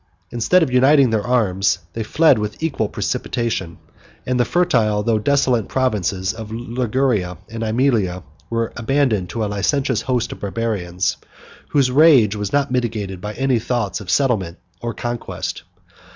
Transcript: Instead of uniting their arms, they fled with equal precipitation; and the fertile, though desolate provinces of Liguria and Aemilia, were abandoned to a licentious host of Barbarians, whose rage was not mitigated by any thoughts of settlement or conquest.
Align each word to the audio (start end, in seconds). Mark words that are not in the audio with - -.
Instead 0.31 0.63
of 0.63 0.71
uniting 0.73 1.11
their 1.11 1.21
arms, 1.23 1.77
they 1.93 2.01
fled 2.01 2.39
with 2.39 2.63
equal 2.63 2.89
precipitation; 2.89 3.77
and 4.25 4.39
the 4.39 4.45
fertile, 4.45 5.03
though 5.03 5.19
desolate 5.19 5.67
provinces 5.67 6.33
of 6.33 6.51
Liguria 6.51 7.37
and 7.49 7.61
Aemilia, 7.61 8.23
were 8.49 8.73
abandoned 8.75 9.29
to 9.29 9.45
a 9.45 9.45
licentious 9.45 10.01
host 10.01 10.31
of 10.31 10.39
Barbarians, 10.39 11.17
whose 11.67 11.91
rage 11.91 12.35
was 12.35 12.51
not 12.51 12.71
mitigated 12.71 13.21
by 13.21 13.35
any 13.35 13.59
thoughts 13.59 14.01
of 14.01 14.09
settlement 14.09 14.57
or 14.81 14.95
conquest. 14.95 15.61